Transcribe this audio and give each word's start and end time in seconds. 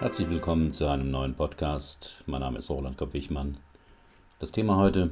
Herzlich 0.00 0.30
willkommen 0.30 0.70
zu 0.70 0.86
einem 0.86 1.10
neuen 1.10 1.34
Podcast. 1.34 2.22
Mein 2.26 2.42
Name 2.42 2.58
ist 2.58 2.70
Roland 2.70 2.96
Kopp-Wichmann. 2.96 3.56
Das 4.38 4.52
Thema 4.52 4.76
heute: 4.76 5.10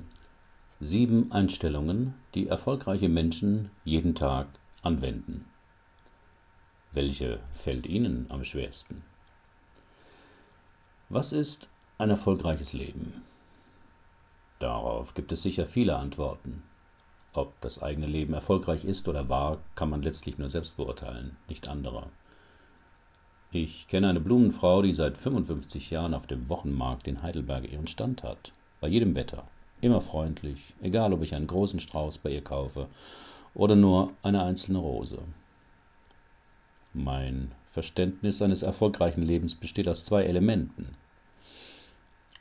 sieben 0.79 1.33
Einstellungen, 1.33 2.15
die 2.37 2.47
erfolgreiche 2.47 3.09
Menschen 3.09 3.73
jeden 3.85 4.15
Tag 4.15 4.47
anwenden. 4.83 5.45
Welche 6.93 7.41
fällt 7.53 7.87
Ihnen 7.87 8.27
am 8.29 8.45
schwersten? 8.45 9.03
Was 11.09 11.33
ist 11.33 11.67
ein 11.99 12.11
erfolgreiches 12.11 12.73
Leben? 12.73 13.25
Darauf 14.61 15.15
gibt 15.15 15.33
es 15.33 15.43
sicher 15.43 15.67
viele 15.67 15.97
Antworten. 15.97 16.63
Ob 17.33 17.61
das 17.61 17.83
eigene 17.83 18.07
Leben 18.07 18.35
erfolgreich 18.35 18.85
ist 18.85 19.09
oder 19.09 19.29
war, 19.29 19.59
kann 19.75 19.91
man 19.91 20.03
letztlich 20.03 20.39
nur 20.39 20.49
selbst 20.49 20.77
beurteilen, 20.77 21.37
nicht 21.49 21.67
andere. 21.67 22.07
Ich 23.59 23.89
kenne 23.89 24.11
eine 24.11 24.21
Blumenfrau, 24.21 24.83
die 24.83 24.93
seit 24.93 25.17
55 25.17 25.89
Jahren 25.89 26.13
auf 26.13 26.27
dem 26.27 26.47
Wochenmarkt 26.51 27.09
in 27.09 27.23
Heidelberg 27.23 27.73
ihren 27.73 27.87
Stand 27.87 28.23
hat. 28.23 28.53
Bei 28.83 28.89
jedem 28.89 29.15
Wetter. 29.15 29.49
Immer 29.81 30.03
freundlich, 30.03 30.75
egal 30.83 31.15
ob 31.15 31.23
ich 31.23 31.35
einen 31.35 31.47
großen 31.47 31.81
Strauß 31.81 32.19
bei 32.19 32.29
ihr 32.29 32.45
kaufe 32.45 32.87
oder 33.55 33.75
nur 33.75 34.13
eine 34.23 34.43
einzelne 34.43 34.77
Rose. 34.77 35.23
Mein 36.93 37.51
Verständnis 37.73 38.43
eines 38.43 38.61
erfolgreichen 38.61 39.23
Lebens 39.23 39.55
besteht 39.55 39.89
aus 39.89 40.05
zwei 40.05 40.25
Elementen. 40.25 40.95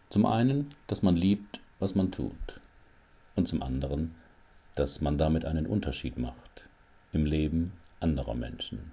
Zum 0.10 0.26
einen, 0.26 0.72
dass 0.88 1.02
man 1.02 1.16
liebt, 1.16 1.62
was 1.80 1.96
man 1.96 2.12
tut. 2.12 2.60
Und 3.38 3.48
zum 3.48 3.62
anderen, 3.62 4.16
dass 4.76 5.00
man 5.00 5.18
damit 5.18 5.46
einen 5.46 5.66
Unterschied 5.66 6.18
macht 6.18 6.64
im 7.14 7.26
Leben 7.26 7.72
anderer 8.02 8.36
Menschen. 8.36 8.92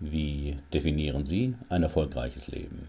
Wie 0.00 0.56
definieren 0.72 1.26
Sie 1.26 1.56
ein 1.68 1.82
erfolgreiches 1.82 2.46
Leben? 2.46 2.88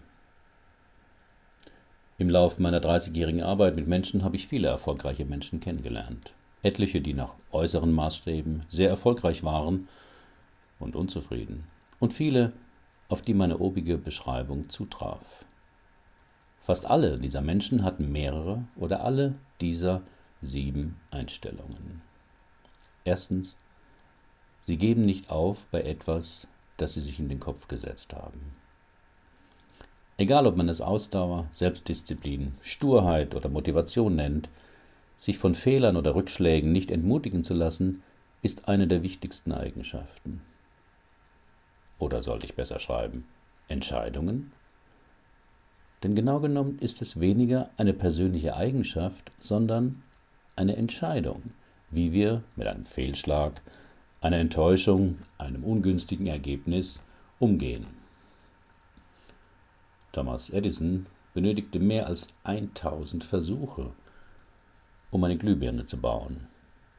Im 2.18 2.30
Laufe 2.30 2.62
meiner 2.62 2.80
30-jährigen 2.80 3.42
Arbeit 3.42 3.74
mit 3.74 3.88
Menschen 3.88 4.22
habe 4.22 4.36
ich 4.36 4.46
viele 4.46 4.68
erfolgreiche 4.68 5.24
Menschen 5.24 5.58
kennengelernt. 5.58 6.32
Etliche, 6.62 7.00
die 7.00 7.14
nach 7.14 7.34
äußeren 7.50 7.90
Maßstäben 7.90 8.62
sehr 8.68 8.90
erfolgreich 8.90 9.42
waren 9.42 9.88
und 10.78 10.94
unzufrieden. 10.94 11.64
Und 11.98 12.14
viele, 12.14 12.52
auf 13.08 13.22
die 13.22 13.34
meine 13.34 13.58
obige 13.58 13.98
Beschreibung 13.98 14.68
zutraf. 14.68 15.44
Fast 16.60 16.86
alle 16.86 17.18
dieser 17.18 17.40
Menschen 17.40 17.82
hatten 17.82 18.12
mehrere 18.12 18.62
oder 18.76 19.04
alle 19.04 19.34
dieser 19.60 20.02
sieben 20.42 20.94
Einstellungen. 21.10 22.02
Erstens, 23.02 23.58
sie 24.60 24.76
geben 24.76 25.02
nicht 25.02 25.28
auf 25.28 25.66
bei 25.72 25.82
etwas, 25.82 26.46
das 26.80 26.94
sie 26.94 27.00
sich 27.00 27.18
in 27.18 27.28
den 27.28 27.40
Kopf 27.40 27.68
gesetzt 27.68 28.14
haben. 28.14 28.40
Egal, 30.16 30.46
ob 30.46 30.56
man 30.56 30.68
es 30.68 30.80
Ausdauer, 30.80 31.48
Selbstdisziplin, 31.50 32.52
Sturheit 32.62 33.34
oder 33.34 33.48
Motivation 33.48 34.16
nennt, 34.16 34.48
sich 35.18 35.38
von 35.38 35.54
Fehlern 35.54 35.96
oder 35.96 36.14
Rückschlägen 36.14 36.72
nicht 36.72 36.90
entmutigen 36.90 37.44
zu 37.44 37.54
lassen, 37.54 38.02
ist 38.42 38.68
eine 38.68 38.86
der 38.86 39.02
wichtigsten 39.02 39.52
Eigenschaften. 39.52 40.40
Oder 41.98 42.22
sollte 42.22 42.46
ich 42.46 42.54
besser 42.54 42.80
schreiben, 42.80 43.26
Entscheidungen? 43.68 44.52
Denn 46.02 46.14
genau 46.14 46.40
genommen 46.40 46.78
ist 46.78 47.02
es 47.02 47.20
weniger 47.20 47.68
eine 47.76 47.92
persönliche 47.92 48.56
Eigenschaft, 48.56 49.30
sondern 49.38 50.02
eine 50.56 50.76
Entscheidung, 50.76 51.42
wie 51.90 52.12
wir 52.12 52.42
mit 52.56 52.66
einem 52.66 52.84
Fehlschlag, 52.84 53.60
einer 54.22 54.36
Enttäuschung, 54.36 55.18
einem 55.38 55.64
ungünstigen 55.64 56.26
Ergebnis 56.26 57.00
umgehen. 57.38 57.86
Thomas 60.12 60.50
Edison 60.50 61.06
benötigte 61.32 61.78
mehr 61.78 62.06
als 62.06 62.26
1000 62.44 63.24
Versuche, 63.24 63.92
um 65.10 65.24
eine 65.24 65.38
Glühbirne 65.38 65.86
zu 65.86 65.96
bauen, 65.96 66.48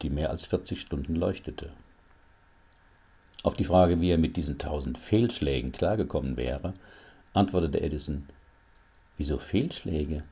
die 0.02 0.10
mehr 0.10 0.32
als 0.32 0.48
40 0.48 0.82
Stunden 0.82 1.16
leuchtete. 1.16 1.72
Auf 3.44 3.54
die 3.54 3.66
Frage, 3.66 4.02
wie 4.02 4.10
er 4.10 4.18
mit 4.18 4.36
diesen 4.36 4.54
1000 4.54 4.98
Fehlschlägen 4.98 5.72
klargekommen 5.72 6.38
wäre, 6.38 6.74
antwortete 7.34 7.82
Edison, 7.82 8.26
wieso 9.18 9.38
Fehlschläge? 9.38 10.24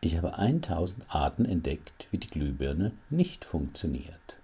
Ich 0.00 0.16
habe 0.16 0.34
1000 0.34 1.04
Arten 1.14 1.44
entdeckt, 1.44 2.08
wie 2.10 2.18
die 2.18 2.28
Glühbirne 2.28 2.90
nicht 3.10 3.44
funktioniert 3.44 4.39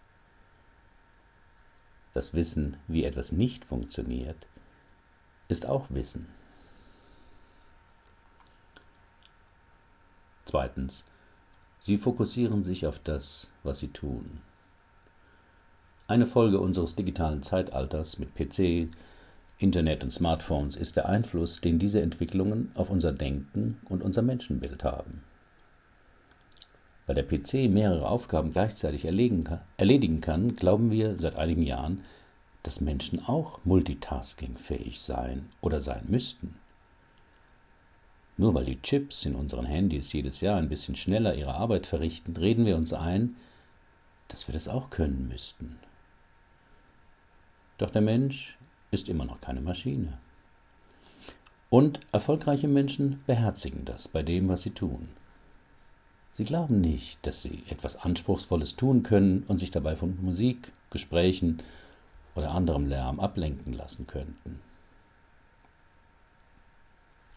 das 2.17 2.33
Wissen, 2.33 2.79
wie 2.89 3.05
etwas 3.05 3.31
nicht 3.31 3.67
funktioniert, 3.67 4.47
ist 5.49 5.67
auch 5.67 5.85
Wissen. 5.91 6.27
Zweitens, 10.47 11.05
Sie 11.79 11.99
fokussieren 11.99 12.65
sich 12.65 12.87
auf 12.87 12.99
das, 12.99 13.51
was 13.63 13.81
Sie 13.81 13.89
tun. 13.89 14.41
Eine 16.09 16.25
Folge 16.25 16.59
unseres 16.59 16.95
digitalen 16.95 17.43
Zeitalters 17.43 18.19
mit 18.19 18.35
PC, 18.35 18.89
Internet 19.59 20.03
und 20.03 20.11
Smartphones 20.11 20.75
ist 20.75 20.97
der 20.97 21.09
Einfluss, 21.09 21.61
den 21.61 21.79
diese 21.79 22.01
Entwicklungen 22.01 22.73
auf 22.75 22.89
unser 22.89 23.13
Denken 23.13 23.79
und 23.91 24.03
unser 24.03 24.23
Menschenbild 24.23 24.85
haben. 24.85 25.23
Weil 27.07 27.15
der 27.15 27.23
PC 27.23 27.71
mehrere 27.71 28.09
Aufgaben 28.09 28.53
gleichzeitig 28.53 29.05
erledigen 29.05 30.21
kann, 30.21 30.57
glauben 30.57 30.91
wir 30.91 31.19
seit 31.19 31.37
einigen 31.37 31.63
Jahren, 31.63 32.05
dass 32.65 32.81
Menschen 32.81 33.25
auch 33.25 33.61
multitaskingfähig 33.65 35.01
sein 35.01 35.49
oder 35.61 35.81
sein 35.81 36.07
müssten. 36.09 36.57
Nur 38.37 38.55
weil 38.55 38.65
die 38.65 38.83
Chips 38.83 39.25
in 39.25 39.37
unseren 39.37 39.65
Handys 39.65 40.13
jedes 40.13 40.41
Jahr 40.41 40.57
ein 40.57 40.69
bisschen 40.69 40.97
schneller 40.97 41.35
ihre 41.37 41.55
Arbeit 41.55 41.87
verrichten, 41.87 42.37
reden 42.37 42.67
wir 42.67 42.77
uns 42.77 42.93
ein, 42.93 43.37
dass 44.29 44.49
wir 44.49 44.53
das 44.53 44.67
auch 44.67 44.91
können 44.91 45.29
müssten. 45.29 45.79
Doch 47.79 47.91
der 47.91 48.03
Mensch 48.03 48.59
ist 48.91 49.09
immer 49.09 49.25
noch 49.25 49.41
keine 49.41 49.61
Maschine. 49.61 50.19
Und 51.71 52.01
erfolgreiche 52.13 52.69
Menschen 52.69 53.23
beherzigen 53.27 53.85
das 53.85 54.09
bei 54.09 54.23
dem, 54.23 54.49
was 54.49 54.63
sie 54.63 54.71
tun. 54.71 55.09
Sie 56.37 56.45
glauben 56.45 56.83
nicht, 56.83 57.27
dass 57.27 57.41
Sie 57.41 57.63
etwas 57.71 57.97
Anspruchsvolles 57.97 58.77
tun 58.77 59.03
können 59.03 59.45
und 59.49 59.57
sich 59.57 59.71
dabei 59.71 59.97
von 59.97 60.23
Musik, 60.23 60.71
Gesprächen 60.91 61.63
oder 62.35 62.51
anderem 62.51 62.85
Lärm 62.85 63.21
ablenken 63.21 63.73
lassen 63.73 64.07
könnten. 64.07 64.61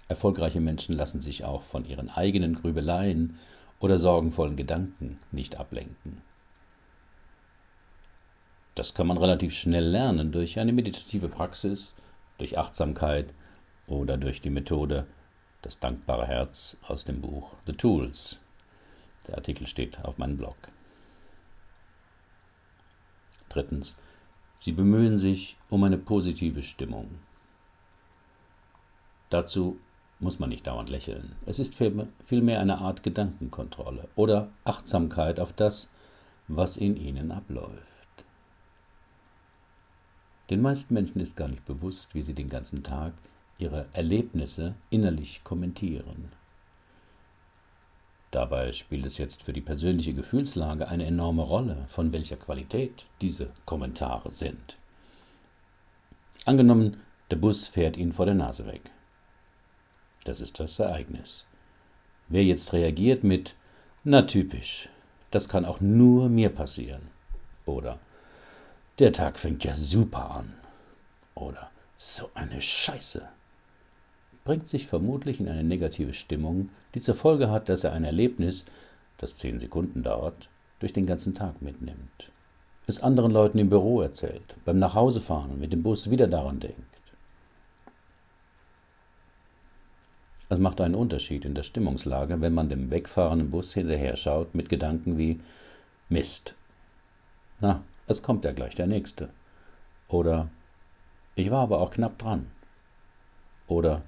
Erfolgreiche 0.10 0.60
Menschen 0.60 0.96
lassen 0.96 1.22
sich 1.22 1.46
auch 1.46 1.62
von 1.62 1.86
ihren 1.86 2.10
eigenen 2.10 2.56
Grübeleien 2.56 3.40
oder 3.80 3.98
sorgenvollen 3.98 4.58
Gedanken 4.58 5.18
nicht 5.31 5.58
ablenken. 5.58 6.22
Das 8.76 8.94
kann 8.94 9.08
man 9.08 9.18
relativ 9.18 9.54
schnell 9.54 9.86
lernen 9.86 10.34
durch 10.34 10.60
eine 10.60 10.74
meditative 10.74 11.30
Praxis, 11.30 11.94
durch 12.38 12.58
Achtsamkeit 12.58 13.34
oder 13.88 14.18
durch 14.18 14.42
die 14.42 14.50
Methode 14.50 15.08
Das 15.62 15.80
dankbare 15.80 16.28
Herz 16.28 16.76
aus 16.86 17.06
dem 17.06 17.22
Buch 17.22 17.56
The 17.66 17.72
Tools 17.72 18.38
der 19.29 19.38
Artikel 19.38 19.67
steht 19.67 20.03
auf 20.03 20.17
meinem 20.17 20.38
Blog. 20.38 20.56
Drittens. 23.50 23.97
Sie 24.56 24.72
bemühen 24.73 25.17
sich 25.17 25.56
um 25.69 25.84
eine 25.84 25.97
positive 25.97 26.63
Stimmung. 26.63 27.09
Dazu 29.29 29.79
muss 30.19 30.39
man 30.39 30.50
nicht 30.50 30.68
dauernd 30.68 30.89
lächeln. 30.89 31.35
Es 31.45 31.59
ist 31.59 31.75
vielmehr 31.75 32.59
eine 32.59 32.79
Art 32.79 33.03
Gedankenkontrolle 33.03 34.09
oder 34.16 34.50
Achtsamkeit 34.66 35.39
auf 35.39 35.54
das, 35.54 35.89
was 36.48 36.75
in 36.75 36.98
ihnen 36.98 37.31
abläuft. 37.31 38.25
Den 40.50 40.62
meisten 40.62 40.94
Menschen 40.94 41.21
ist 41.21 41.38
gar 41.38 41.48
nicht 41.48 41.63
bewusst, 41.65 42.13
wie 42.15 42.24
sie 42.24 42.33
den 42.33 42.50
ganzen 42.50 42.83
Tag 42.83 43.13
ihre 43.59 43.86
Erlebnisse 43.94 44.75
innerlich 44.89 45.44
kommentieren. 45.44 46.31
Dabei 48.31 48.74
spielt 48.74 49.08
es 49.08 49.18
jetzt 49.18 49.44
für 49.44 49.54
die 49.54 49.62
persönliche 49.62 50.14
Gefühlslage 50.14 50.88
eine 50.88 51.06
enorme 51.06 51.42
Rolle, 51.42 51.86
von 51.88 52.12
welcher 52.12 52.38
Qualität 52.38 53.06
diese 53.22 53.50
Kommentare 53.66 54.31
sind. 54.34 54.78
Angenommen, 56.46 57.02
der 57.31 57.38
Bus 57.38 57.68
fährt 57.68 57.98
Ihnen 57.98 58.14
vor 58.14 58.26
der 58.26 58.36
Nase 58.36 58.68
weg. 58.68 58.81
Das 60.26 60.42
ist 60.42 60.60
das 60.60 60.78
Ereignis. 60.78 61.46
Wer 62.28 62.44
jetzt 62.44 62.74
reagiert 62.74 63.24
mit 63.24 63.56
Na 64.04 64.22
typisch, 64.22 64.90
das 65.31 65.50
kann 65.50 65.66
auch 65.66 65.81
nur 65.81 66.30
mir 66.30 66.50
passieren. 66.50 67.10
Oder 67.66 68.00
Der 69.00 69.12
Tag 69.12 69.40
fängt 69.40 69.64
ja 69.64 69.74
super 69.74 70.30
an. 70.31 70.54
Oder 71.34 71.72
So 71.98 72.30
eine 72.36 72.62
Scheiße 72.62 73.28
bringt 74.50 74.68
sich 74.68 74.88
vermutlich 74.88 75.40
in 75.40 75.48
eine 75.48 75.63
negative 75.63 76.16
Stimmung, 76.16 76.69
die 76.96 77.00
zur 77.00 77.13
Folge 77.13 77.51
hat, 77.51 77.69
dass 77.69 77.84
er 77.84 77.94
ein 77.94 78.04
Erlebnis, 78.04 78.66
das 79.19 79.38
zehn 79.38 79.60
Sekunden 79.60 80.01
dauert, 80.01 80.50
durch 80.80 80.92
den 80.92 81.06
ganzen 81.06 81.36
Tag 81.36 81.62
mitnimmt. 81.62 82.31
Es 82.88 83.00
anderen 83.00 83.31
Leuten 83.31 83.60
im 83.60 83.69
Büro 83.69 84.01
erzählt, 84.01 84.56
beim 84.66 84.80
Nachhausefahren 84.80 85.51
und 85.51 85.60
mit 85.60 85.72
dem 85.72 85.84
Bus 85.84 86.10
wieder 86.10 86.25
daran 86.25 86.60
denkt. 86.60 86.96
Es 90.50 90.57
macht 90.57 90.81
einen 90.81 90.95
Unterschied 90.95 91.45
in 91.45 91.54
der 91.54 91.62
Stimmungslage, 91.62 92.42
wenn 92.42 92.56
man 92.56 92.69
dem 92.69 92.90
wegfahrenden 92.90 93.52
Bus 93.52 93.75
hinterher 93.75 94.18
schaut 94.18 94.56
mit 94.56 94.68
Gedanken 94.68 95.19
wie 95.19 95.40
Mist. 96.10 96.56
Na, 97.60 97.84
es 98.07 98.24
kommt 98.24 98.45
ja 98.45 98.52
gleich 98.52 98.74
der 98.74 98.88
nächste. 98.88 99.30
Oder 100.07 100.50
ich 101.36 101.52
war 101.52 101.62
aber 101.62 101.81
auch 101.81 101.92
knapp 101.92 102.18
dran. 102.18 102.50
Oder 103.68 104.02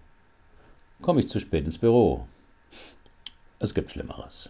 komme 1.01 1.21
ich 1.21 1.29
zu 1.29 1.39
spät 1.39 1.65
ins 1.65 1.77
Büro. 1.77 2.27
Es 3.59 3.73
gibt 3.73 3.91
Schlimmeres. 3.91 4.49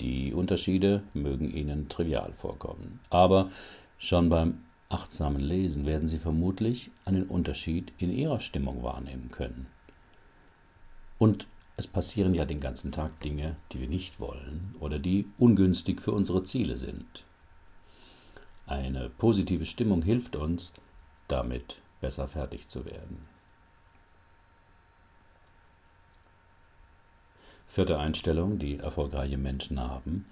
Die 0.00 0.34
Unterschiede 0.34 1.02
mögen 1.14 1.50
Ihnen 1.50 1.88
trivial 1.88 2.32
vorkommen, 2.32 3.00
aber 3.10 3.50
schon 3.98 4.28
beim 4.28 4.60
achtsamen 4.88 5.40
Lesen 5.40 5.86
werden 5.86 6.08
Sie 6.08 6.18
vermutlich 6.18 6.90
einen 7.04 7.24
Unterschied 7.24 7.92
in 7.98 8.10
Ihrer 8.10 8.40
Stimmung 8.40 8.82
wahrnehmen 8.82 9.30
können. 9.30 9.66
Und 11.18 11.46
es 11.76 11.86
passieren 11.86 12.34
ja 12.34 12.44
den 12.44 12.60
ganzen 12.60 12.92
Tag 12.92 13.20
Dinge, 13.20 13.56
die 13.72 13.80
wir 13.80 13.88
nicht 13.88 14.20
wollen 14.20 14.74
oder 14.80 14.98
die 14.98 15.26
ungünstig 15.38 16.00
für 16.00 16.12
unsere 16.12 16.44
Ziele 16.44 16.76
sind. 16.76 17.24
Eine 18.66 19.10
positive 19.10 19.66
Stimmung 19.66 20.02
hilft 20.02 20.36
uns, 20.36 20.72
damit 21.28 21.76
besser 22.00 22.28
fertig 22.28 22.68
zu 22.68 22.84
werden. 22.84 23.33
Vierte 27.74 27.98
Einstellung, 27.98 28.60
die 28.60 28.78
erfolgreiche 28.78 29.36
Menschen 29.36 29.80
haben. 29.80 30.26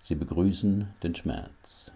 Sie 0.00 0.16
begrüßen 0.16 0.88
den 1.04 1.14
Schmerz. 1.14 1.92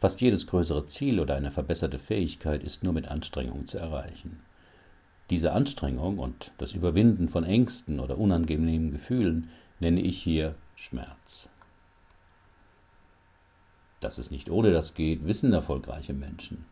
Fast 0.00 0.20
jedes 0.20 0.48
größere 0.48 0.86
Ziel 0.86 1.20
oder 1.20 1.36
eine 1.36 1.52
verbesserte 1.52 2.00
Fähigkeit 2.00 2.64
ist 2.64 2.82
nur 2.82 2.92
mit 2.92 3.06
Anstrengung 3.06 3.68
zu 3.68 3.78
erreichen. 3.78 4.40
Diese 5.30 5.52
Anstrengung 5.52 6.18
und 6.18 6.50
das 6.58 6.72
Überwinden 6.72 7.28
von 7.28 7.44
Ängsten 7.44 8.00
oder 8.00 8.18
unangenehmen 8.18 8.90
Gefühlen 8.90 9.50
nenne 9.78 10.00
ich 10.00 10.20
hier 10.20 10.56
Schmerz. 10.74 11.48
Dass 14.00 14.18
es 14.18 14.32
nicht 14.32 14.50
ohne 14.50 14.72
das 14.72 14.94
geht, 14.94 15.28
wissen 15.28 15.52
erfolgreiche 15.52 16.12
Menschen. 16.12 16.64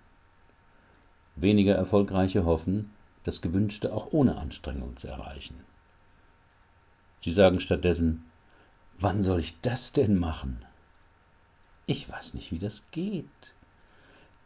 Weniger 1.36 1.76
erfolgreiche 1.76 2.44
hoffen, 2.44 2.90
das 3.26 3.40
Gewünschte 3.40 3.92
auch 3.92 4.12
ohne 4.12 4.38
Anstrengung 4.38 4.96
zu 4.96 5.08
erreichen. 5.08 5.56
Sie 7.24 7.32
sagen 7.32 7.58
stattdessen, 7.58 8.24
wann 8.98 9.20
soll 9.20 9.40
ich 9.40 9.60
das 9.62 9.90
denn 9.90 10.16
machen? 10.16 10.64
Ich 11.86 12.08
weiß 12.08 12.34
nicht, 12.34 12.52
wie 12.52 12.60
das 12.60 12.88
geht. 12.92 13.26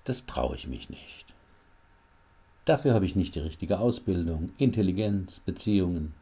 Das 0.05 0.25
traue 0.25 0.57
ich 0.57 0.67
mich 0.67 0.89
nicht. 0.89 1.27
Dafür 2.65 2.95
habe 2.95 3.05
ich 3.05 3.15
nicht 3.15 3.35
die 3.35 3.41
richtige 3.41 3.81
Ausbildung, 3.81 4.51
Intelligenz, 4.57 5.41
Beziehungen. 5.41 6.15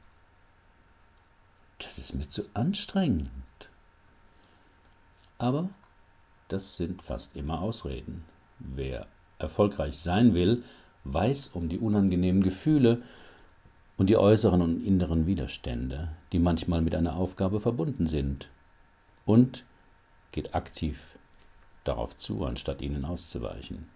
Das 1.78 2.00
ist 2.00 2.14
mir 2.14 2.28
zu 2.28 2.42
anstrengend. 2.54 3.30
Aber 5.38 5.68
das 6.48 6.76
sind 6.76 7.02
fast 7.02 7.36
immer 7.36 7.60
Ausreden. 7.60 8.24
Wer 8.58 9.06
erfolgreich 9.38 9.96
sein 9.96 10.34
will, 10.34 10.64
weiß 11.12 11.48
um 11.48 11.68
die 11.68 11.78
unangenehmen 11.78 12.42
Gefühle 12.42 13.02
und 13.96 14.08
die 14.08 14.16
äußeren 14.16 14.62
und 14.62 14.84
inneren 14.84 15.26
Widerstände, 15.26 16.08
die 16.32 16.38
manchmal 16.38 16.82
mit 16.82 16.94
einer 16.94 17.16
Aufgabe 17.16 17.60
verbunden 17.60 18.06
sind, 18.06 18.48
und 19.26 19.64
geht 20.32 20.54
aktiv 20.54 21.18
darauf 21.84 22.16
zu, 22.16 22.44
anstatt 22.44 22.80
ihnen 22.80 23.04
auszuweichen. 23.04 23.88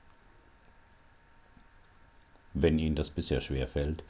Wenn 2.54 2.78
Ihnen 2.78 2.96
das 2.96 3.10
bisher 3.10 3.40
schwerfällt 3.40 4.04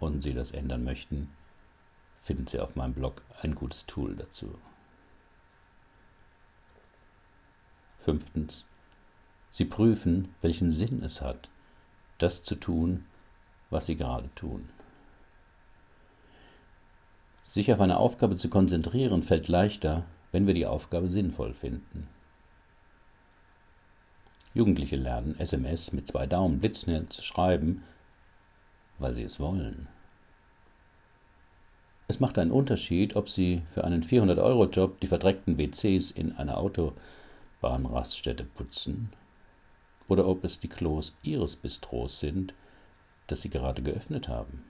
und 0.00 0.22
Sie 0.22 0.32
das 0.32 0.50
ändern 0.50 0.82
möchten, 0.82 1.28
finden 2.22 2.46
Sie 2.46 2.58
auf 2.58 2.74
meinem 2.74 2.94
Blog 2.94 3.22
ein 3.42 3.54
gutes 3.54 3.84
Tool 3.86 4.16
dazu. 4.16 4.54
Fünftens. 8.04 8.64
Sie 9.52 9.66
prüfen, 9.66 10.34
welchen 10.40 10.70
Sinn 10.70 11.02
es 11.02 11.20
hat, 11.20 11.50
das 12.22 12.42
zu 12.42 12.54
tun, 12.54 13.04
was 13.70 13.86
Sie 13.86 13.96
gerade 13.96 14.28
tun. 14.34 14.68
Sich 17.44 17.72
auf 17.72 17.80
eine 17.80 17.98
Aufgabe 17.98 18.36
zu 18.36 18.48
konzentrieren 18.48 19.22
fällt 19.22 19.48
leichter, 19.48 20.04
wenn 20.30 20.46
wir 20.46 20.54
die 20.54 20.66
Aufgabe 20.66 21.08
sinnvoll 21.08 21.52
finden. 21.52 22.08
Jugendliche 24.54 24.96
lernen 24.96 25.38
SMS 25.38 25.92
mit 25.92 26.06
zwei 26.06 26.26
Daumen 26.26 26.60
blitzschnell 26.60 27.08
zu 27.08 27.22
schreiben, 27.22 27.82
weil 28.98 29.14
sie 29.14 29.22
es 29.22 29.40
wollen. 29.40 29.88
Es 32.08 32.20
macht 32.20 32.38
einen 32.38 32.50
Unterschied, 32.50 33.16
ob 33.16 33.28
sie 33.28 33.62
für 33.72 33.84
einen 33.84 34.02
400-Euro-Job 34.02 35.00
die 35.00 35.06
verdreckten 35.06 35.56
WCs 35.56 36.10
in 36.10 36.36
einer 36.36 36.58
Autobahnraststätte 36.58 38.44
putzen 38.44 39.10
oder 40.12 40.28
ob 40.28 40.44
es 40.44 40.60
die 40.60 40.68
Klos 40.68 41.16
ihres 41.22 41.56
Bistros 41.56 42.18
sind, 42.18 42.52
das 43.28 43.40
sie 43.40 43.48
gerade 43.48 43.80
geöffnet 43.82 44.28
haben. 44.28 44.62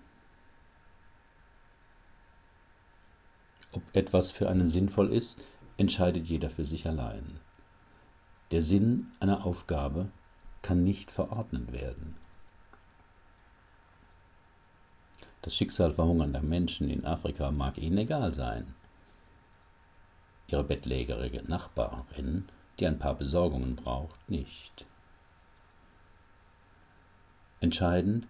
Ob 3.73 3.83
etwas 3.93 4.31
für 4.31 4.49
einen 4.49 4.69
sinnvoll 4.69 5.13
ist, 5.13 5.41
entscheidet 5.79 6.27
jeder 6.27 6.49
für 6.49 6.65
sich 6.65 6.87
allein. 6.87 7.41
Der 8.53 8.63
Sinn 8.63 9.09
einer 9.19 9.45
Aufgabe 9.45 10.13
kann 10.63 10.85
nicht 10.85 11.11
verordnet 11.11 11.73
werden. 11.73 12.15
Das 15.41 15.57
Schicksal 15.57 15.93
verhungernder 15.93 16.43
Menschen 16.43 16.89
in 16.89 17.05
Afrika 17.05 17.51
mag 17.51 17.79
ihnen 17.79 17.99
egal 17.99 18.33
sein. 18.33 18.77
Ihre 20.47 20.63
bettlägerige 20.63 21.43
Nachbarin, 21.43 22.49
die 22.79 22.87
ein 22.87 23.01
paar 23.01 23.15
Besorgungen 23.15 23.75
braucht, 23.75 24.31
nicht. 24.31 24.87
Entscheidend 27.63 28.27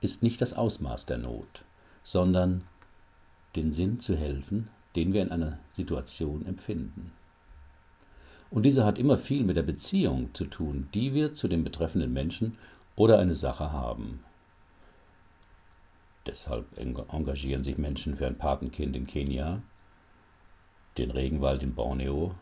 ist 0.00 0.24
nicht 0.24 0.40
das 0.40 0.54
Ausmaß 0.54 1.06
der 1.06 1.18
Not, 1.18 1.64
sondern 2.02 2.62
den 3.54 3.70
Sinn 3.70 4.00
zu 4.00 4.16
helfen, 4.16 4.68
den 4.96 5.12
wir 5.12 5.22
in 5.22 5.30
einer 5.30 5.60
Situation 5.70 6.44
empfinden. 6.44 7.12
Und 8.50 8.64
dieser 8.64 8.84
hat 8.84 8.98
immer 8.98 9.18
viel 9.18 9.44
mit 9.44 9.56
der 9.56 9.62
Beziehung 9.62 10.34
zu 10.34 10.46
tun, 10.46 10.88
die 10.94 11.14
wir 11.14 11.32
zu 11.32 11.46
dem 11.46 11.62
betreffenden 11.62 12.12
Menschen 12.12 12.58
oder 12.96 13.20
eine 13.20 13.36
Sache 13.36 13.70
haben. 13.70 14.24
Deshalb 16.26 16.66
engagieren 16.76 17.62
sich 17.62 17.78
Menschen 17.78 18.16
für 18.16 18.26
ein 18.26 18.36
Patenkind 18.36 18.96
in 18.96 19.06
Kenia, 19.06 19.62
den 20.98 21.12
Regenwald 21.12 21.62
in 21.62 21.76
Borneo 21.76 22.34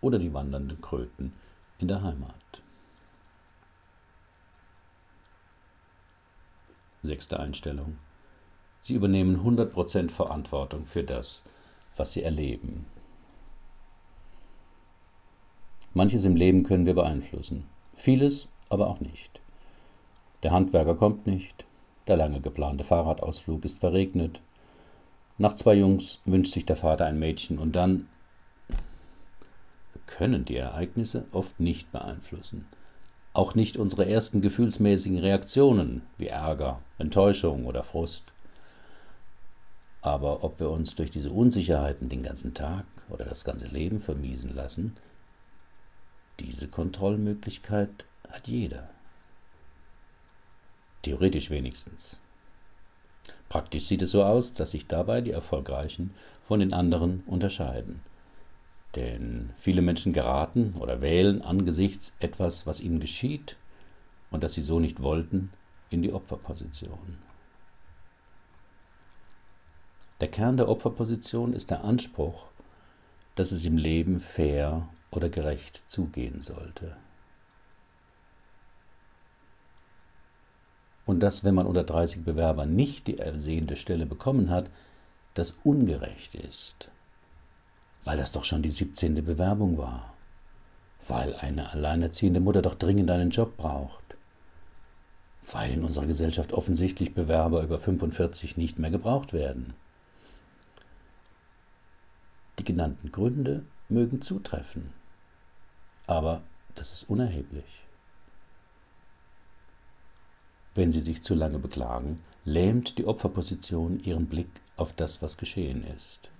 oder 0.00 0.18
die 0.18 0.34
wandernden 0.34 0.80
Kröten 0.80 1.32
in 1.78 1.86
der 1.86 2.02
Heimat. 2.02 2.59
Sechste 7.02 7.40
Einstellung. 7.40 7.96
Sie 8.80 8.94
übernehmen 8.94 9.40
100% 9.44 10.10
Verantwortung 10.10 10.84
für 10.84 11.04
das, 11.04 11.42
was 11.96 12.12
sie 12.12 12.22
erleben. 12.22 12.86
Manches 15.92 16.24
im 16.24 16.36
Leben 16.36 16.62
können 16.62 16.86
wir 16.86 16.94
beeinflussen, 16.94 17.66
vieles 17.94 18.48
aber 18.68 18.86
auch 18.86 19.00
nicht. 19.00 19.40
Der 20.42 20.52
Handwerker 20.52 20.94
kommt 20.94 21.26
nicht, 21.26 21.64
der 22.06 22.16
lange 22.16 22.40
geplante 22.40 22.84
Fahrradausflug 22.84 23.64
ist 23.64 23.80
verregnet, 23.80 24.40
nach 25.40 25.54
zwei 25.54 25.72
Jungs 25.72 26.20
wünscht 26.26 26.52
sich 26.52 26.66
der 26.66 26.76
Vater 26.76 27.06
ein 27.06 27.18
Mädchen 27.18 27.58
und 27.58 27.72
dann 27.72 28.08
können 30.04 30.44
die 30.44 30.56
Ereignisse 30.56 31.24
oft 31.32 31.58
nicht 31.58 31.90
beeinflussen. 31.92 32.66
Auch 33.32 33.54
nicht 33.54 33.76
unsere 33.76 34.06
ersten 34.06 34.40
gefühlsmäßigen 34.40 35.18
Reaktionen 35.18 36.02
wie 36.18 36.26
Ärger, 36.26 36.80
Enttäuschung 36.98 37.66
oder 37.66 37.84
Frust. 37.84 38.24
Aber 40.02 40.42
ob 40.42 40.58
wir 40.58 40.70
uns 40.70 40.96
durch 40.96 41.10
diese 41.10 41.30
Unsicherheiten 41.30 42.08
den 42.08 42.22
ganzen 42.22 42.54
Tag 42.54 42.84
oder 43.08 43.24
das 43.24 43.44
ganze 43.44 43.66
Leben 43.66 43.98
vermiesen 43.98 44.54
lassen, 44.54 44.96
diese 46.40 46.68
Kontrollmöglichkeit 46.68 48.04
hat 48.28 48.48
jeder. 48.48 48.88
Theoretisch 51.02 51.50
wenigstens. 51.50 52.18
Praktisch 53.48 53.86
sieht 53.86 54.02
es 54.02 54.10
so 54.10 54.24
aus, 54.24 54.54
dass 54.54 54.70
sich 54.72 54.86
dabei 54.86 55.20
die 55.20 55.32
Erfolgreichen 55.32 56.14
von 56.46 56.60
den 56.60 56.72
anderen 56.72 57.22
unterscheiden. 57.26 58.00
Denn 58.96 59.50
viele 59.58 59.82
Menschen 59.82 60.12
geraten 60.12 60.74
oder 60.78 61.00
wählen 61.00 61.42
angesichts 61.42 62.12
etwas, 62.18 62.66
was 62.66 62.80
ihnen 62.80 63.00
geschieht 63.00 63.56
und 64.30 64.42
das 64.42 64.54
sie 64.54 64.62
so 64.62 64.80
nicht 64.80 65.00
wollten, 65.00 65.50
in 65.90 66.02
die 66.02 66.12
Opferposition. 66.12 67.18
Der 70.20 70.28
Kern 70.28 70.56
der 70.56 70.68
Opferposition 70.68 71.52
ist 71.52 71.70
der 71.70 71.84
Anspruch, 71.84 72.46
dass 73.36 73.52
es 73.52 73.64
im 73.64 73.76
Leben 73.76 74.20
fair 74.20 74.88
oder 75.10 75.28
gerecht 75.28 75.82
zugehen 75.88 76.40
sollte. 76.40 76.96
und 81.10 81.18
dass, 81.18 81.42
wenn 81.42 81.56
man 81.56 81.66
unter 81.66 81.82
30 81.82 82.24
Bewerber 82.24 82.66
nicht 82.66 83.08
die 83.08 83.18
ersehnte 83.18 83.74
Stelle 83.74 84.06
bekommen 84.06 84.48
hat, 84.48 84.70
das 85.34 85.56
ungerecht 85.64 86.36
ist, 86.36 86.88
weil 88.04 88.16
das 88.16 88.32
doch 88.32 88.44
schon 88.44 88.62
die 88.62 88.70
17. 88.70 89.24
Bewerbung 89.24 89.78
war, 89.78 90.12
weil 91.08 91.34
eine 91.36 91.70
alleinerziehende 91.70 92.40
Mutter 92.40 92.62
doch 92.62 92.74
dringend 92.74 93.10
einen 93.10 93.30
Job 93.30 93.56
braucht, 93.56 94.16
weil 95.52 95.72
in 95.72 95.84
unserer 95.84 96.06
Gesellschaft 96.06 96.52
offensichtlich 96.52 97.14
Bewerber 97.14 97.62
über 97.62 97.78
45 97.78 98.56
nicht 98.56 98.78
mehr 98.78 98.90
gebraucht 98.90 99.32
werden. 99.32 99.74
Die 102.58 102.64
genannten 102.64 103.10
Gründe 103.10 103.64
mögen 103.88 104.22
zutreffen, 104.22 104.92
aber 106.06 106.42
das 106.74 106.92
ist 106.92 107.08
unerheblich. 107.08 107.64
Wenn 110.74 110.92
Sie 110.92 111.00
sich 111.00 111.22
zu 111.22 111.34
lange 111.34 111.58
beklagen, 111.58 112.22
lähmt 112.44 112.96
die 112.96 113.06
Opferposition 113.06 114.00
Ihren 114.04 114.26
Blick 114.26 114.48
auf 114.76 114.92
das, 114.92 115.20
was 115.20 115.36
geschehen 115.36 115.84
ist. 115.84 116.30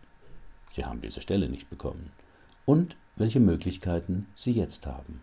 Sie 0.70 0.84
haben 0.84 1.00
diese 1.00 1.20
Stelle 1.20 1.48
nicht 1.48 1.68
bekommen. 1.68 2.12
Und 2.64 2.96
welche 3.16 3.40
Möglichkeiten 3.40 4.26
Sie 4.36 4.52
jetzt 4.52 4.86
haben. 4.86 5.20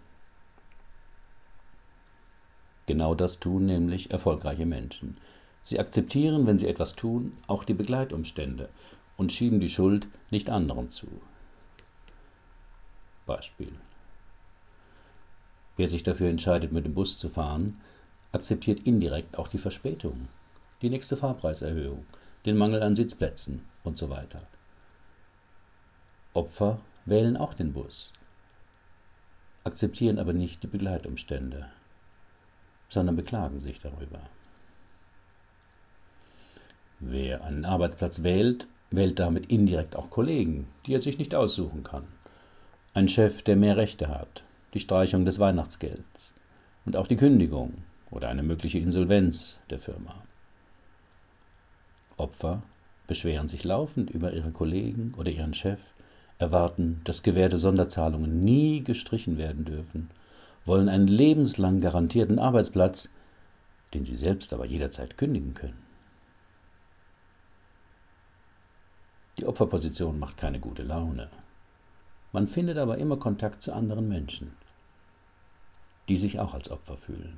Genau 2.85 3.15
das 3.15 3.39
tun 3.39 3.65
nämlich 3.65 4.11
erfolgreiche 4.11 4.65
Menschen. 4.65 5.17
Sie 5.63 5.79
akzeptieren, 5.79 6.47
wenn 6.47 6.57
sie 6.57 6.67
etwas 6.67 6.95
tun, 6.95 7.37
auch 7.47 7.63
die 7.63 7.73
Begleitumstände 7.73 8.69
und 9.17 9.33
schieben 9.33 9.59
die 9.59 9.69
Schuld 9.69 10.07
nicht 10.31 10.49
anderen 10.49 10.89
zu. 10.89 11.07
Beispiel. 13.25 13.73
Wer 15.75 15.87
sich 15.87 16.03
dafür 16.03 16.29
entscheidet, 16.29 16.71
mit 16.71 16.85
dem 16.85 16.93
Bus 16.93 17.17
zu 17.17 17.29
fahren, 17.29 17.81
akzeptiert 18.31 18.79
indirekt 18.85 19.37
auch 19.37 19.47
die 19.47 19.57
Verspätung, 19.57 20.27
die 20.81 20.89
nächste 20.89 21.17
Fahrpreiserhöhung, 21.17 22.05
den 22.45 22.57
Mangel 22.57 22.81
an 22.83 22.95
Sitzplätzen 22.95 23.65
und 23.83 23.97
so 23.97 24.09
weiter. 24.09 24.41
Opfer 26.37 26.79
wählen 27.05 27.35
auch 27.35 27.55
den 27.55 27.73
Bus, 27.73 28.13
akzeptieren 29.63 30.19
aber 30.19 30.33
nicht 30.33 30.61
die 30.61 30.67
Begleitumstände, 30.67 31.67
sondern 32.89 33.15
beklagen 33.15 33.59
sich 33.59 33.81
darüber. 33.81 34.19
Wer 36.99 37.43
einen 37.43 37.65
Arbeitsplatz 37.65 38.21
wählt, 38.21 38.67
wählt 38.91 39.17
damit 39.17 39.47
indirekt 39.47 39.95
auch 39.95 40.11
Kollegen, 40.11 40.67
die 40.85 40.93
er 40.93 40.99
sich 40.99 41.17
nicht 41.17 41.33
aussuchen 41.33 41.83
kann. 41.83 42.05
Ein 42.93 43.09
Chef, 43.09 43.41
der 43.41 43.55
mehr 43.55 43.75
Rechte 43.75 44.07
hat, 44.07 44.43
die 44.75 44.79
Streichung 44.79 45.25
des 45.25 45.39
Weihnachtsgelds 45.39 46.35
und 46.85 46.97
auch 46.97 47.07
die 47.07 47.17
Kündigung 47.17 47.73
oder 48.11 48.29
eine 48.29 48.43
mögliche 48.43 48.77
Insolvenz 48.77 49.59
der 49.71 49.79
Firma. 49.79 50.13
Opfer 52.15 52.61
beschweren 53.07 53.47
sich 53.47 53.63
laufend 53.63 54.11
über 54.11 54.33
ihre 54.33 54.51
Kollegen 54.51 55.15
oder 55.17 55.31
ihren 55.31 55.55
Chef, 55.55 55.79
erwarten, 56.39 57.01
dass 57.03 57.23
gewährte 57.23 57.57
Sonderzahlungen 57.57 58.43
nie 58.43 58.83
gestrichen 58.83 59.37
werden 59.37 59.65
dürfen, 59.65 60.09
wollen 60.65 60.89
einen 60.89 61.07
lebenslang 61.07 61.81
garantierten 61.81 62.39
Arbeitsplatz, 62.39 63.09
den 63.93 64.05
sie 64.05 64.17
selbst 64.17 64.53
aber 64.53 64.65
jederzeit 64.65 65.17
kündigen 65.17 65.53
können. 65.53 65.81
Die 69.37 69.45
Opferposition 69.45 70.19
macht 70.19 70.37
keine 70.37 70.59
gute 70.59 70.83
Laune. 70.83 71.29
Man 72.33 72.47
findet 72.47 72.77
aber 72.77 72.97
immer 72.97 73.17
Kontakt 73.17 73.61
zu 73.61 73.73
anderen 73.73 74.07
Menschen, 74.09 74.51
die 76.09 76.17
sich 76.17 76.39
auch 76.39 76.53
als 76.53 76.69
Opfer 76.69 76.97
fühlen. 76.97 77.37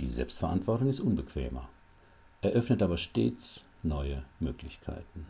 Die 0.00 0.08
Selbstverantwortung 0.08 0.88
ist 0.88 1.00
unbequemer, 1.00 1.68
eröffnet 2.42 2.82
aber 2.82 2.98
stets 2.98 3.64
neue 3.84 4.22
Möglichkeiten. 4.40 5.26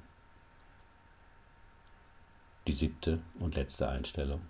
Die 2.67 2.73
siebte 2.73 3.19
und 3.41 3.57
letzte 3.57 3.89
Einstellung. 3.89 4.41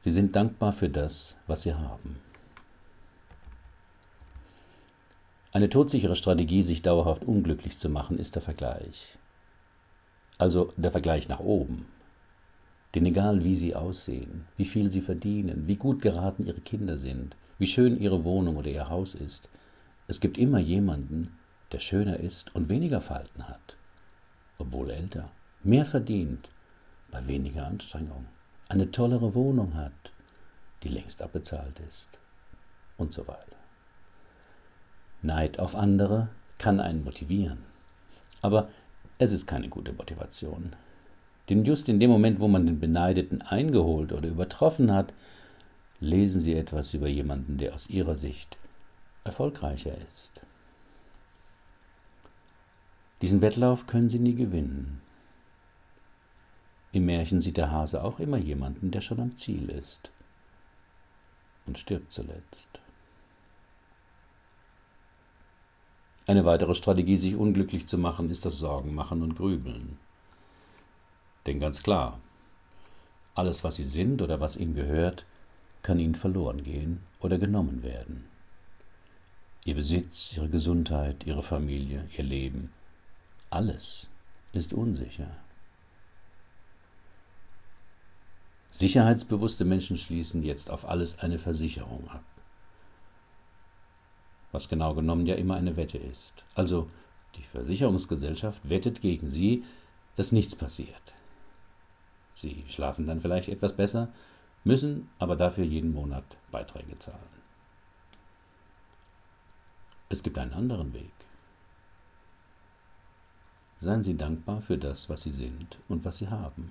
Sie 0.00 0.10
sind 0.10 0.36
dankbar 0.36 0.72
für 0.72 0.88
das, 0.88 1.34
was 1.46 1.62
sie 1.62 1.74
haben. 1.74 2.20
Eine 5.52 5.68
todsichere 5.68 6.16
Strategie, 6.16 6.62
sich 6.62 6.82
dauerhaft 6.82 7.24
unglücklich 7.24 7.78
zu 7.78 7.88
machen, 7.88 8.18
ist 8.18 8.34
der 8.34 8.42
Vergleich. 8.42 9.16
Also 10.36 10.72
der 10.76 10.90
Vergleich 10.90 11.28
nach 11.28 11.40
oben. 11.40 11.86
Denn 12.94 13.06
egal 13.06 13.44
wie 13.44 13.54
sie 13.54 13.74
aussehen, 13.74 14.46
wie 14.56 14.64
viel 14.64 14.90
sie 14.90 15.00
verdienen, 15.00 15.66
wie 15.66 15.76
gut 15.76 16.02
geraten 16.02 16.46
ihre 16.46 16.60
Kinder 16.60 16.98
sind, 16.98 17.36
wie 17.58 17.66
schön 17.66 18.00
ihre 18.00 18.24
Wohnung 18.24 18.56
oder 18.56 18.68
ihr 18.68 18.88
Haus 18.88 19.14
ist, 19.14 19.48
es 20.06 20.20
gibt 20.20 20.38
immer 20.38 20.58
jemanden, 20.58 21.38
der 21.72 21.80
schöner 21.80 22.18
ist 22.20 22.54
und 22.54 22.68
weniger 22.68 23.00
Falten 23.00 23.48
hat, 23.48 23.76
obwohl 24.58 24.90
älter, 24.90 25.30
mehr 25.62 25.86
verdient, 25.86 26.48
bei 27.10 27.26
weniger 27.26 27.66
Anstrengung, 27.66 28.26
eine 28.68 28.90
tollere 28.90 29.34
Wohnung 29.34 29.74
hat, 29.74 29.92
die 30.82 30.88
längst 30.88 31.22
abbezahlt 31.22 31.80
ist 31.88 32.08
und 32.98 33.12
so 33.12 33.26
weiter. 33.26 33.56
Neid 35.22 35.58
auf 35.58 35.74
andere 35.74 36.28
kann 36.58 36.80
einen 36.80 37.04
motivieren, 37.04 37.58
aber 38.42 38.68
es 39.18 39.32
ist 39.32 39.46
keine 39.46 39.68
gute 39.68 39.92
Motivation. 39.92 40.74
Denn 41.48 41.64
just 41.64 41.88
in 41.88 42.00
dem 42.00 42.10
Moment, 42.10 42.40
wo 42.40 42.48
man 42.48 42.66
den 42.66 42.80
Beneideten 42.80 43.42
eingeholt 43.42 44.12
oder 44.12 44.28
übertroffen 44.28 44.92
hat, 44.92 45.12
lesen 46.00 46.40
Sie 46.40 46.54
etwas 46.54 46.94
über 46.94 47.08
jemanden, 47.08 47.58
der 47.58 47.74
aus 47.74 47.88
Ihrer 47.88 48.14
Sicht 48.14 48.56
erfolgreicher 49.24 49.96
ist. 50.06 50.30
Diesen 53.24 53.40
Wettlauf 53.40 53.86
können 53.86 54.10
Sie 54.10 54.18
nie 54.18 54.34
gewinnen. 54.34 55.00
Im 56.92 57.06
Märchen 57.06 57.40
sieht 57.40 57.56
der 57.56 57.70
Hase 57.70 58.04
auch 58.04 58.20
immer 58.20 58.36
jemanden, 58.36 58.90
der 58.90 59.00
schon 59.00 59.18
am 59.18 59.34
Ziel 59.38 59.70
ist 59.70 60.10
und 61.64 61.78
stirbt 61.78 62.12
zuletzt. 62.12 62.68
Eine 66.26 66.44
weitere 66.44 66.74
Strategie, 66.74 67.16
sich 67.16 67.34
unglücklich 67.34 67.86
zu 67.86 67.96
machen, 67.96 68.28
ist 68.28 68.44
das 68.44 68.58
Sorgenmachen 68.58 69.22
und 69.22 69.36
Grübeln. 69.36 69.96
Denn 71.46 71.60
ganz 71.60 71.82
klar, 71.82 72.20
alles, 73.34 73.64
was 73.64 73.76
Sie 73.76 73.86
sind 73.86 74.20
oder 74.20 74.38
was 74.40 74.54
Ihnen 74.54 74.74
gehört, 74.74 75.24
kann 75.80 75.98
Ihnen 75.98 76.14
verloren 76.14 76.62
gehen 76.62 77.00
oder 77.20 77.38
genommen 77.38 77.82
werden. 77.82 78.26
Ihr 79.64 79.76
Besitz, 79.76 80.34
Ihre 80.36 80.50
Gesundheit, 80.50 81.24
Ihre 81.24 81.42
Familie, 81.42 82.06
Ihr 82.18 82.24
Leben, 82.24 82.70
alles 83.54 84.08
ist 84.52 84.72
unsicher. 84.72 85.30
Sicherheitsbewusste 88.70 89.64
Menschen 89.64 89.96
schließen 89.96 90.42
jetzt 90.42 90.68
auf 90.68 90.88
alles 90.88 91.20
eine 91.20 91.38
Versicherung 91.38 92.08
ab. 92.08 92.24
Was 94.50 94.68
genau 94.68 94.94
genommen 94.94 95.26
ja 95.26 95.36
immer 95.36 95.54
eine 95.54 95.76
Wette 95.76 95.98
ist. 95.98 96.32
Also 96.56 96.88
die 97.36 97.42
Versicherungsgesellschaft 97.42 98.68
wettet 98.68 99.00
gegen 99.00 99.30
Sie, 99.30 99.64
dass 100.16 100.32
nichts 100.32 100.56
passiert. 100.56 101.14
Sie 102.34 102.64
schlafen 102.68 103.06
dann 103.06 103.20
vielleicht 103.20 103.48
etwas 103.48 103.74
besser, 103.74 104.08
müssen 104.64 105.08
aber 105.20 105.36
dafür 105.36 105.64
jeden 105.64 105.92
Monat 105.92 106.24
Beiträge 106.50 106.98
zahlen. 106.98 107.20
Es 110.08 110.24
gibt 110.24 110.38
einen 110.38 110.52
anderen 110.52 110.92
Weg. 110.92 111.12
Seien 113.80 114.04
Sie 114.04 114.16
dankbar 114.16 114.62
für 114.62 114.78
das, 114.78 115.08
was 115.08 115.22
Sie 115.22 115.30
sind 115.30 115.78
und 115.88 116.04
was 116.04 116.18
Sie 116.18 116.28
haben. 116.28 116.70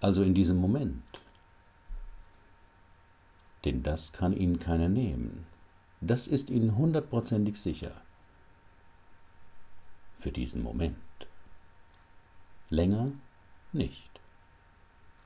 Also 0.00 0.22
in 0.22 0.34
diesem 0.34 0.58
Moment. 0.58 1.02
Denn 3.64 3.82
das 3.82 4.12
kann 4.12 4.34
Ihnen 4.34 4.58
keiner 4.58 4.88
nehmen. 4.88 5.46
Das 6.00 6.26
ist 6.26 6.50
Ihnen 6.50 6.76
hundertprozentig 6.76 7.58
sicher. 7.58 7.92
Für 10.18 10.30
diesen 10.30 10.62
Moment. 10.62 10.96
Länger 12.68 13.12
nicht. 13.72 14.10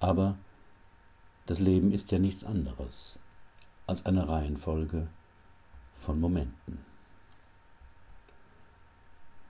Aber 0.00 0.36
das 1.46 1.58
Leben 1.58 1.92
ist 1.92 2.12
ja 2.12 2.18
nichts 2.18 2.44
anderes 2.44 3.18
als 3.86 4.04
eine 4.06 4.28
Reihenfolge 4.28 5.08
von 5.96 6.20
Momenten. 6.20 6.87